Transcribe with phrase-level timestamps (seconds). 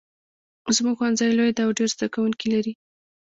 [0.75, 2.73] زمونږ ښوونځی لوی ده او ډېر زده کوونکي لري